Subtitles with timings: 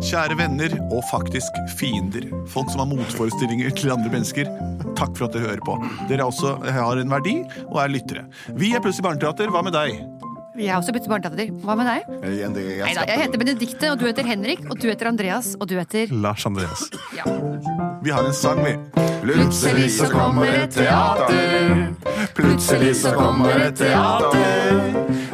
[0.00, 4.48] Kjære venner og faktisk fiender, folk som har motforestillinger til andre mennesker.
[4.98, 5.76] Takk for at dere hører på.
[6.08, 7.36] Dere også har en verdi
[7.68, 8.24] og er lyttere.
[8.56, 9.52] Vi er Plutselig barneteater.
[9.52, 9.98] Hva med deg?
[10.58, 11.50] Jeg har også byttet barnedatter.
[11.62, 12.08] Hva med deg?
[12.50, 16.10] Neida, jeg heter Benedikte, og du heter Henrik, og du heter Andreas, og du heter
[16.10, 16.88] Lars Andreas.
[17.16, 17.24] ja.
[18.02, 18.74] Vi har en sang, vi.
[19.20, 21.94] Plutselig så kommer et teater.
[22.34, 24.80] Plutselig så kommer et teater.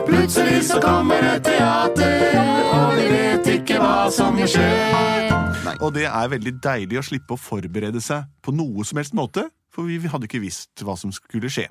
[0.06, 2.38] Plutselig så kommer et teater,
[2.74, 4.68] og vi vet ikke hva som vil skje.
[5.80, 9.46] Og det er veldig deilig å slippe å forberede seg på noe som helst måte,
[9.72, 11.68] for vi hadde ikke visst hva som skulle skje.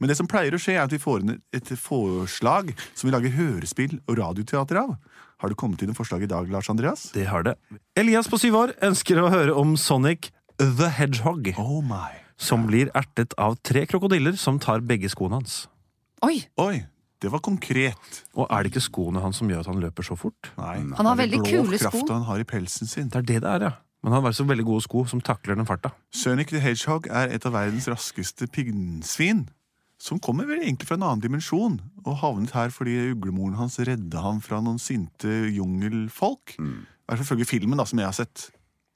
[0.00, 3.14] Men det som pleier å skje, er at vi får inn et forslag som vi
[3.14, 4.96] lager hørespill og radioteater av.
[5.38, 7.08] Har det kommet inn et forslag i dag, Lars Andreas?
[7.14, 7.54] Det har det.
[7.96, 12.10] Elias på syv år ønsker å høre om Sonic the Hedgehog, Oh my.
[12.36, 15.68] som blir ertet av tre krokodiller som tar begge skoene hans.
[16.26, 16.80] Oi, Oi,
[17.22, 18.24] det var konkret.
[18.34, 20.50] Og er det ikke skoene hans som gjør at han løper så fort?
[20.58, 22.02] Nei, Han har veldig kule sko.
[22.10, 23.06] han har i pelsen sin.
[23.08, 23.76] Det er det det er, ja.
[24.02, 25.90] Men han har så veldig gode sko som takler den farta.
[26.14, 29.48] Sonic the Hedgehog er et av verdens raskeste pinnsvin.
[29.98, 34.22] Som kommer vel egentlig fra en annen dimensjon, og havnet her fordi uglemoren hans redda
[34.22, 36.54] ham fra noen sinte jungelfolk.
[36.58, 36.66] I
[37.08, 38.48] hvert fall ifølge filmen da, som jeg har sett.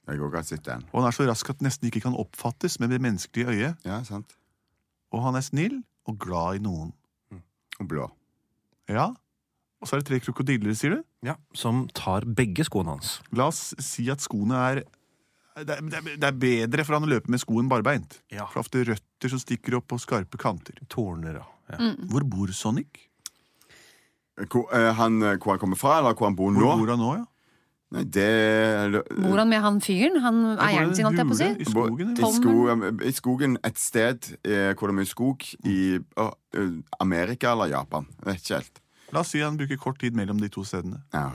[0.07, 0.83] Jeg òg har sett den.
[0.91, 3.83] Og han er så rask at den nesten ikke kan oppfattes med det menneskelige øyet.
[3.87, 4.35] Ja, sant.
[5.13, 6.91] Og han er snill og glad i noen.
[7.79, 8.07] Og blå.
[8.91, 9.09] Ja.
[9.83, 11.03] Og så er det tre krokodiller, sier du?
[11.27, 13.17] Ja, Som tar begge skoene hans.
[13.35, 14.83] La oss si at skoene er
[15.55, 18.21] det er, det er- det er bedre for han å løpe med skoen barbeint.
[18.31, 18.45] Ja.
[18.49, 20.73] For ofte røtter som stikker opp på skarpe kanter.
[20.89, 21.45] Torner ja.
[21.79, 22.07] Mm.
[22.09, 22.87] Hvor bor Sonic?
[24.49, 26.77] Hvor, eh, han, eh, hvor han kommer fra, eller hvor han bor Hvor nå?
[26.81, 27.25] bor han nå, ja?
[27.93, 30.15] Nei, det Bor han med han fyren?
[30.23, 31.49] Han er eieren sin, holdt jeg på å si?
[31.61, 35.99] I skogen, I, skogen, I skogen et sted eh, hvor det er mye skog, i
[36.17, 36.71] å, eh,
[37.05, 38.07] Amerika eller Japan.
[38.17, 38.81] Jeg vet ikke helt.
[39.13, 41.03] La oss si han bruker kort tid mellom de to stedene.
[41.13, 41.27] Ja.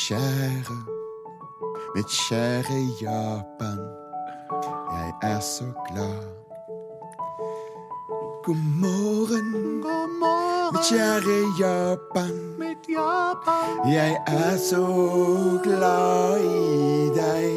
[0.00, 0.76] Kjære.
[1.94, 3.80] Mitt kjære Japan.
[4.92, 6.22] Jeg er så glad.
[8.44, 9.48] God morgen,
[10.72, 12.34] mitt kjære Japan.
[13.92, 14.86] Jeg er så
[15.62, 17.50] glad i deg.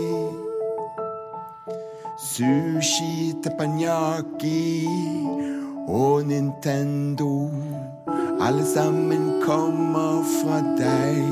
[2.18, 4.88] Sushi, teppanyaki
[5.88, 7.50] og Nintendo.
[8.42, 11.24] Alle sammen kommer fra deg,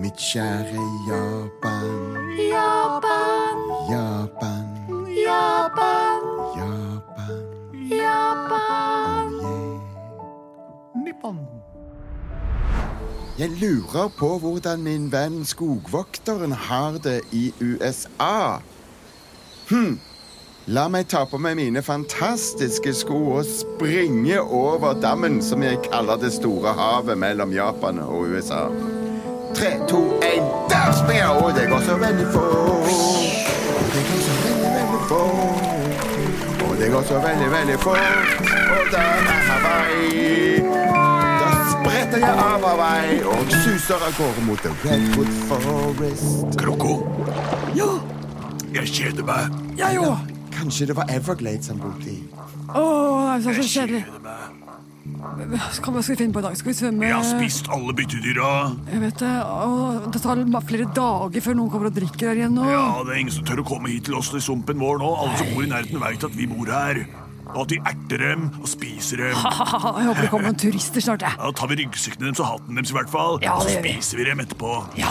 [0.00, 1.88] mitt kjære Japan.
[2.52, 3.58] Japan,
[3.90, 4.66] Japan,
[5.26, 6.22] Japan,
[6.56, 7.40] Japan.
[7.90, 9.32] Japan.
[11.04, 11.38] Nippon.
[13.38, 18.60] Jeg lurer på hvordan min venn skogvokteren har det i USA.
[19.70, 19.98] Hm.
[20.66, 26.20] La meg ta på meg mine fantastiske sko og springe over dammen som jeg kaller
[26.20, 28.68] det store havet mellom Japan og USA.
[29.54, 31.42] Tre, to, én, der springer jeg!
[31.44, 32.44] Og det går så veldig fort.
[33.76, 35.20] Og det går så veldig, veldig fort.
[36.70, 37.98] Og det går så veldig, veldig fort.
[38.76, 40.60] Og der er Hawaii.
[41.42, 46.58] Da spretter jeg av Hawaii og suser av gårde mot The Redwood Forest.
[46.60, 46.94] Kroko.
[48.74, 49.42] Jeg kjeder meg.
[49.78, 50.16] Jeg òg.
[50.54, 52.18] Kanskje det var Everglades han bodde i.
[52.68, 52.82] Å,
[53.40, 54.04] det er så kjedelig.
[55.74, 56.56] Skal, hva skal vi finne på i dag?
[56.58, 57.06] Skal vi svømme?
[57.08, 58.50] Jeg har spist alle byttedyra.
[58.92, 59.32] Jeg vet det.
[59.44, 62.66] Og det tar flere dager før noen kommer og drikker her igjen nå.
[62.70, 65.10] Ja, det er ingen som tør å komme hit til oss i sumpen vår nå.
[65.24, 67.02] Alle som bor i nærheten, veit at vi bor her.
[67.50, 69.34] Og at de erter dem og spiser dem.
[69.42, 71.24] Haha, Jeg håper det kommer noen turister snart.
[71.26, 71.34] jeg.
[71.40, 73.40] Da tar vi ryggsekkene deres og hatten deres i hvert fall.
[73.42, 73.96] Ja, så det vi.
[73.98, 74.74] spiser vi dem etterpå.
[75.00, 75.10] Ja.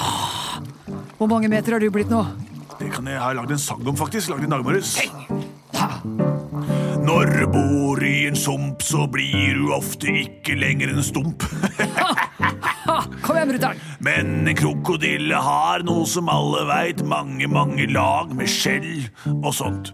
[1.20, 2.24] Hvor mange meter har du blitt nå?
[2.80, 4.32] Det kan jeg ha lagd en sang om, faktisk.
[4.32, 4.96] Lagd en dag morges.
[7.10, 11.42] Når du bor i en sump, så blir du ofte ikke lenger en stump.
[13.26, 13.82] Kom igjen, brutter'n.
[14.06, 19.08] Men en krokodille har noe som alle veit, mange, mange lag med skjell
[19.40, 19.90] og sånt.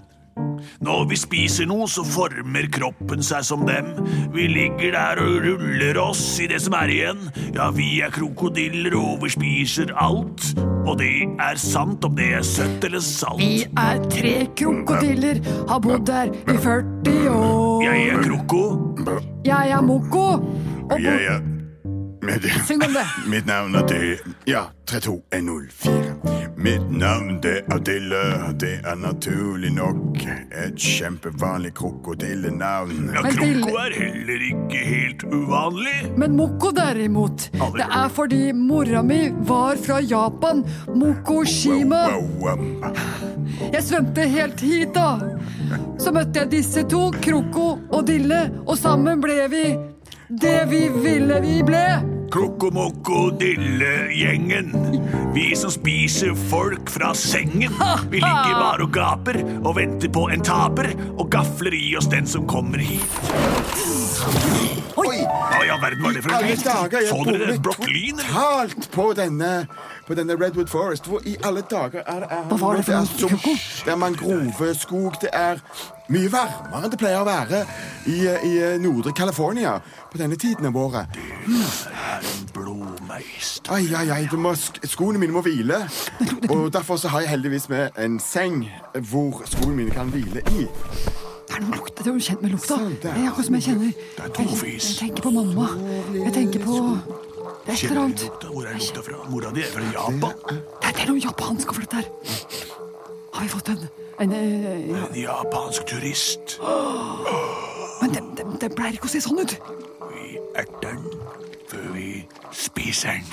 [0.83, 3.93] Når vi spiser noe, så former kroppen seg som dem.
[4.35, 7.29] Vi ligger der og ruller oss i det som er igjen.
[7.55, 10.51] Ja, vi er krokodiller, og vi spiser alt.
[10.85, 13.41] Og det er sant om det er søtt eller salt.
[13.41, 17.81] Vi er tre krokodiller, har bodd her i 40 år.
[17.87, 18.63] Jeg er kroko.
[19.45, 20.27] Jeg er Moko.
[20.85, 20.99] Og.
[21.01, 21.54] Jeg er
[22.67, 23.05] Syng om det.
[23.31, 26.51] Mitt navn er det Ja, 32104.
[26.57, 28.21] Mitt navn det er Dille.
[28.59, 33.09] Det er naturlig nok et kjempevanlig krokodillenavn.
[33.13, 35.95] Ja, Men kroko er heller ikke helt uvanlig.
[36.17, 37.81] Men Moko derimot, Aldri.
[37.81, 40.63] det er fordi mora mi var fra Japan.
[40.95, 42.05] Mokoshima.
[42.15, 42.95] Wow, wow, wow.
[43.73, 45.19] Jeg svømte helt hit, da.
[45.99, 49.65] Så møtte jeg disse to, Kroko og Dille, og sammen ble vi
[50.29, 52.14] det vi ville vi ble.
[52.35, 54.75] Krokomoko-dille-gjengen.
[55.33, 57.71] Vi som spiser folk fra sengen.
[58.11, 62.27] Vi ligger bare og gaper og venter på en taper og gafler i oss den
[62.27, 63.07] som kommer hit.
[64.95, 65.17] Oi!
[65.25, 66.61] Hva i all verden var det for en lyd?
[66.63, 67.57] Så dere eller?
[68.21, 69.51] totalt på denne,
[70.07, 71.09] på denne Redwood Forest.
[71.09, 73.59] Hvor i alle dager er det er, Hva var det for er noe, som-?
[73.85, 75.19] Det er mangroveskog.
[75.21, 75.59] Det er
[76.13, 77.63] mye varmere enn det pleier å være
[78.13, 79.79] i, i nordre California
[80.11, 81.19] på denne tiden av året.
[81.49, 83.71] En blåmeist.
[83.73, 85.81] Ai, ai, ai, du må, skoene mine må hvile.
[86.53, 88.67] Og derfor så har jeg heldigvis med en seng
[89.11, 90.67] hvor skoene mine kan hvile i.
[91.55, 92.75] Det er noe lukt, det er kjent med lukta.
[92.75, 93.85] Det Det er- akkurat som jeg kjenner.
[93.85, 93.93] er
[94.27, 95.67] Jeg, jeg tenker på mamma.
[96.13, 96.99] Jeg tenker på
[97.67, 98.29] et eller annet.
[98.43, 99.29] Hvor er lukta fra?
[99.29, 100.33] Mora di er fra Japan.
[100.81, 102.03] Det er noe japansk over dette her.
[103.33, 105.07] Har vi fått en, en eh.
[105.07, 106.59] En japansk turist.
[108.01, 109.55] Men det, det, det pleier ikke å se sånn ut.
[110.11, 111.03] Vi erter den
[111.67, 113.23] før vi spiser den.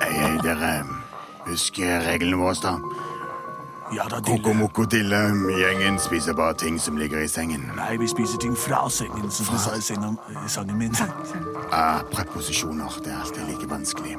[0.00, 0.84] Hei, hei, dere.
[1.46, 2.76] Husker reglene våre, da?
[3.94, 4.38] Ja da, Dille.
[4.42, 7.64] Kokomokodille-gjengen spiser bare ting som ligger i sengen.
[7.76, 10.94] Nei, vi spiser ting fra sengen, som du sa i sengen, sangen min.
[11.72, 13.00] Ah, preposisjoner.
[13.04, 14.16] Det er alltid like vanskelig.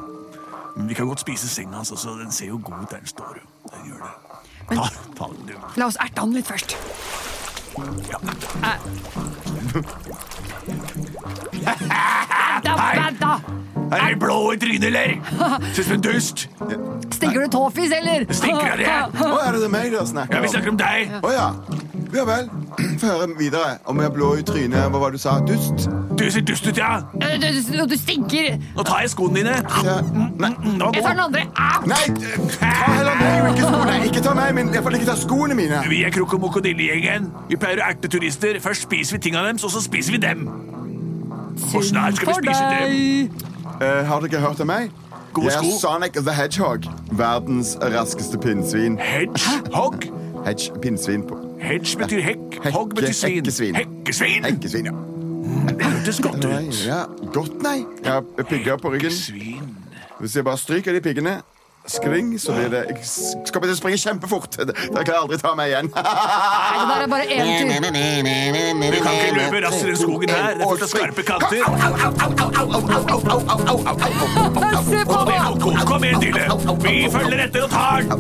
[0.76, 2.10] Men vi kan godt spise senga hans også.
[2.20, 3.38] Den ser jo god ut der den står.
[3.40, 3.70] jo.
[3.76, 4.12] Den gjør det.
[4.76, 5.54] Ta, ta den, du.
[5.76, 6.76] La oss erte han litt først.
[8.12, 8.18] Ja.
[12.64, 13.40] Vent, vent, da!
[13.92, 15.18] Er du blå i trynet, eller?
[15.74, 16.50] Ser ut som en dust.
[17.22, 18.26] Stinker du tåfis, eller?
[18.34, 19.22] Stinker av det.
[19.22, 21.16] Å, er det meg dere snakker Ja, vi snakker om deg.
[21.22, 21.48] Å ja.
[22.12, 22.50] Ja vel.
[23.00, 23.78] Få høre videre.
[23.88, 25.38] Om jeg er blå i trynet, hva var det du sa?
[25.48, 25.86] Dust?
[26.20, 26.90] Du ser dust ut, ja.
[27.24, 28.58] Eh, Du, du, du stinker.
[28.76, 29.54] Nå tar jeg skoene dine.
[29.86, 29.96] Ja.
[30.42, 31.44] Nei, Mm, Det var Jeg tar den andre.
[31.56, 31.86] Au!
[31.88, 32.02] nei
[32.60, 33.96] ta heller meg og ikke skoene.
[34.10, 35.80] Ikke ta meg, men iallfall ikke ta skoene mine.
[35.90, 37.32] Vi er krokomokodillegjengen.
[37.50, 38.60] Vi pleier å erte turister.
[38.66, 40.44] Først spiser vi tingene deres, og så spiser vi dem.
[41.76, 43.32] Og snart skal vi For spise dem.
[43.32, 43.82] deg.
[43.82, 44.92] Eh, har dere hørt om meg?
[45.34, 45.80] Gode er sko.
[45.80, 46.84] Sonic the Hedgehog.
[47.12, 49.00] Verdens raskeste pinnsvin.
[49.00, 49.96] Hedgehog?
[50.46, 52.58] Hedge, pinnsvin på Hedge betyr hekk.
[52.74, 53.36] Hogg betyr svin.
[53.36, 53.76] hekkesvin.
[53.76, 54.46] Hekkesvin.
[54.46, 54.92] Hekkesvin, ja.
[55.70, 56.86] Det hørtes godt ut.
[56.88, 57.04] ja.
[57.34, 57.86] Godt, nei.
[58.04, 59.10] Jeg har pigger på ryggen.
[59.12, 59.78] Hekkesvin.
[60.20, 61.42] Hvis jeg bare stryker de piggene,
[61.88, 62.98] skring, så blir det Jeg
[63.46, 64.56] skal bare springe kjempefort.
[64.58, 65.88] Dere klarer aldri ta meg igjen.
[65.96, 66.04] Nei,
[66.78, 67.68] det der er bare én tur.
[68.92, 70.36] Du kan ikke løpe raskere enn skogen her.
[70.56, 71.62] Det er fullt av skarpe kanter.
[74.92, 75.34] Se på Kom meg!
[75.34, 75.76] igjen, Håkon.
[75.88, 76.46] Kom igjen, Dille.
[76.86, 78.20] Vi følger etter og tar den.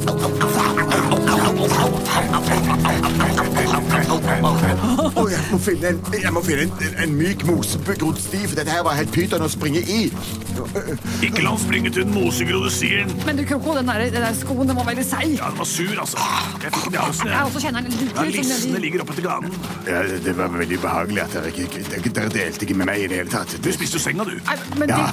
[3.91, 8.85] Jeg må finne en, jeg må finne en, en myk mosegrodd sti, for dette her
[8.87, 9.99] var helt pyton å springe i.
[11.25, 13.11] Ikke la han springe til den mosegrodde stien.
[13.27, 15.35] Men du, Kroko, den der, den der skoen den var veldig seig.
[15.35, 16.29] Ja, den var sur, altså.
[16.63, 17.27] Jeg fikk den i halsen.
[17.27, 17.49] Jeg jeg.
[17.49, 19.59] også kjenner den Ja, lissene ligger oppetter til ganen.
[19.89, 23.11] Ja, det, var veldig ubehagelig at dere ikke dere, dere delte ikke med meg i
[23.11, 23.57] det hele tatt.
[23.59, 24.37] Du spiste jo senga, du.
[24.47, 25.03] Nei, men Ja,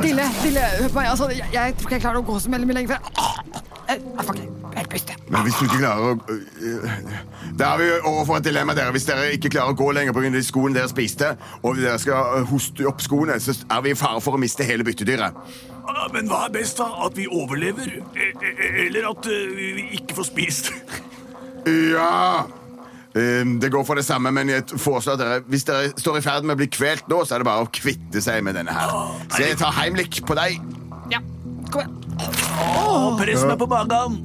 [0.00, 1.12] Dille, Dille, hør på meg.
[1.12, 3.63] Altså, jeg, jeg tror ikke jeg klarer å gå så veldig mye lenger.
[3.84, 5.16] For jeg, jeg får ikke helt puste.
[5.28, 6.94] Men hvis du ikke klarer å øh,
[7.58, 8.90] Da er vi overfor et dilemma, dere.
[8.96, 10.30] Hvis dere ikke klarer å gå lenger pga.
[10.34, 13.98] de skoene dere spiste, og dere skal øh, hoste opp skoene, så er vi i
[13.98, 15.36] fare for å miste hele byttedyret.
[15.84, 16.88] Ja, Men hva er best, da?
[17.06, 17.90] At vi overlever?
[18.16, 20.72] E- e- Eller at eh, vi ikke får spist?
[21.66, 22.44] Ja
[23.14, 26.42] Ehm, Det går for det samme, men jeg foreslår dere Hvis dere står i ferd
[26.42, 28.90] med å bli kvelt nå, så er det bare å kvitte seg med denne her.
[29.30, 30.58] Så jeg tar heimlik på deg.
[31.12, 31.20] Ja,
[31.70, 31.94] kom igjen.
[32.18, 34.20] Å, press meg på magen.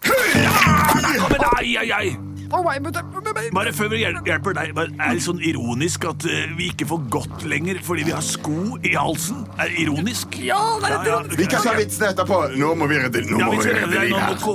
[0.00, 2.16] Igjen, ai, ai, ai.
[2.50, 6.86] Bare før vi hjel- hjelper deg, bare er det sånn ironisk at eh, vi ikke
[6.90, 9.44] får gått lenger fordi vi har sko i halsen?
[9.56, 10.34] Er det ironisk?
[10.42, 11.38] Ja, det er ironisk.
[11.38, 12.40] Vi kan ta vitsen etterpå.
[12.58, 14.26] Nå må vi redde, nå Ja, må vi vi skal redde redde deg nå, her.
[14.34, 14.54] Moko.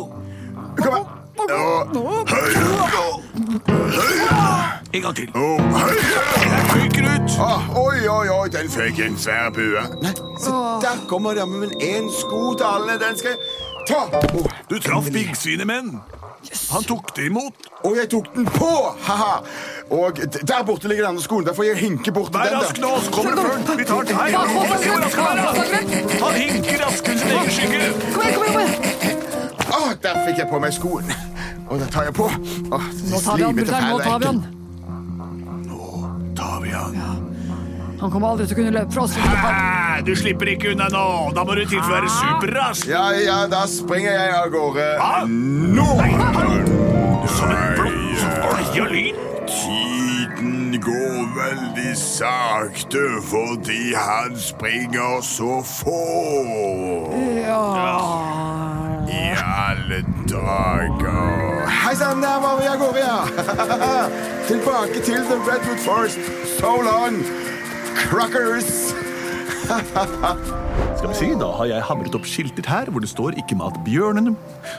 [0.75, 1.05] Kom igjen.
[1.45, 3.14] Og
[4.93, 5.27] En gang til.
[5.33, 7.37] Den fyker ut.
[7.39, 9.81] Ah, Oi, oi, oi, den fikk en svær bue.
[10.03, 10.51] Nei, se
[10.85, 12.99] der kommer det med en sko til alle.
[13.01, 13.39] Den skal jeg
[13.85, 13.99] Ta!
[14.33, 14.45] Oh.
[14.69, 15.99] Du traff piggsvinet, menn.
[16.71, 17.53] Han tok det imot.
[17.83, 18.69] og jeg tok den på!
[19.07, 19.35] Ha-ha!
[19.89, 21.45] Og der borte ligger den andre skoen.
[21.45, 22.57] Der får jeg hinke bort til Vær den.
[22.61, 23.77] rask nå, så kommer det før.
[23.77, 24.37] Vi tar den her.
[26.23, 27.93] Han er, hinker raskere enn sin egen skygge.
[28.13, 29.21] Kom igjen, kom igjen!
[29.69, 31.13] kom der fikk jeg på meg skoen.
[31.69, 32.29] Og den tar jeg på.
[32.71, 33.89] Åh, Nå tar vi han, brutter'n.
[33.89, 34.43] Nå tar vi han.
[35.65, 36.95] Nå Tar vi han.
[37.99, 39.15] Han kommer aldri til å kunne løpe fra oss.
[39.15, 41.05] Hæ, du slipper ikke unna nå.
[41.33, 42.89] Da må du tilføre superrask.
[42.91, 44.87] Ja, ja, da springer jeg av gårde.
[44.99, 45.23] Hva?
[45.25, 45.87] Nå!
[47.35, 49.21] Som en blått som lyn.
[49.45, 56.01] Tiden går veldig sakte fordi han springer så få.
[59.15, 61.44] I alle dager.
[62.05, 63.19] Sann, der var vi av gårde, ja.
[64.49, 66.19] Tilbake til The Redwood Forest.
[66.59, 67.17] So long,
[67.95, 68.93] crackers.
[70.97, 73.79] Skal vi si, Da har jeg hamret opp skilter her hvor det står 'Ikke mat
[73.87, 74.35] bjørnene'.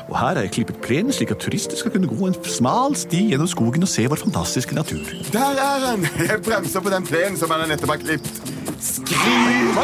[0.09, 3.27] Og her har jeg klippet plenen slik at turister skal kunne gå en smal sti
[3.33, 5.03] gjennom skogen og se vår fantastiske natur.
[5.33, 6.07] Der er han.
[6.31, 8.43] Jeg bremser på den plenen som han nettopp har klippet.
[8.79, 9.75] Skriv!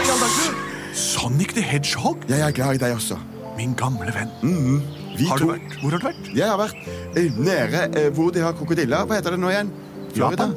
[0.94, 2.18] Sonic the Hedgehog?
[2.28, 3.18] Jeg er glad i deg også.
[3.58, 5.01] Min gamle venn.
[5.18, 5.74] Vi Har du to- vært?
[5.82, 6.28] Hvor har du vært?
[6.34, 6.76] Jeg har vært
[7.16, 9.04] eh, nede eh, hvor de har krokodiller.
[9.06, 9.72] Hva heter det nå igjen?
[10.14, 10.46] Florida?
[10.48, 10.54] Japan.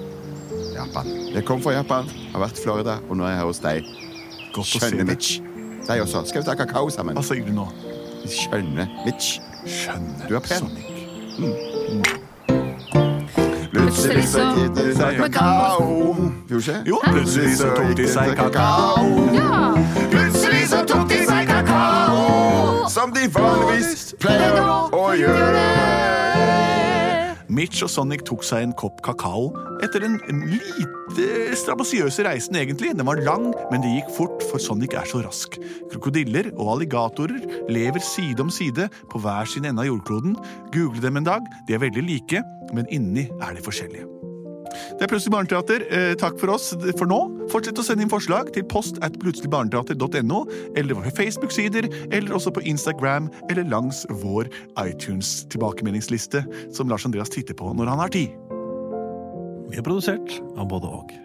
[0.75, 1.09] Japan.
[1.35, 3.89] Jeg kom fra Japan, har vært i Florida, og nå er jeg her hos deg.
[4.55, 5.05] Godt å se Skjønne.
[5.09, 5.39] Mitch.
[5.87, 6.23] Deg også.
[6.29, 7.15] Skal vi ta kakao sammen?
[7.19, 7.67] Hva sier du nå?
[8.25, 9.39] Skjønne Mitch.
[9.65, 10.69] Skjønne Du er pen.
[11.35, 11.53] Mm.
[13.75, 16.15] Plutselig så tok de seg kakao.
[16.49, 16.77] Gjorde ikke?
[16.89, 19.05] Jo, plutselig så tok de seg kakao.
[20.13, 22.04] Plutselig så tok de seg kakao.
[22.89, 24.59] Som de vanligvis pleier
[24.93, 25.63] å gjøre.
[27.55, 29.51] Mitch og Sonic tok seg en kopp kakao
[29.85, 30.17] etter den
[30.49, 32.91] lite strabasiøse reisen, egentlig.
[32.97, 35.59] Den var lang, men det gikk fort, for Sonic er så rask.
[35.93, 40.37] Krokodiller og alligatorer lever side om side på hver sin ende av jordkloden.
[40.75, 41.49] Google dem en dag.
[41.69, 44.24] De er veldig like, men inni er de forskjellige.
[44.95, 45.85] Det er Plutselig barneteater.
[45.89, 47.19] Eh, takk for oss for nå.
[47.53, 50.41] Fortsett å sende inn forslag til post at plutseligbarneteater.no,
[50.75, 54.49] eller våre Facebook-sider, eller også på Instagram, eller langs vår
[54.81, 58.35] iTunes-tilbakemeldingsliste, som Lars Andreas titter på når han har tid.
[59.71, 61.24] Vi er produsert av både og.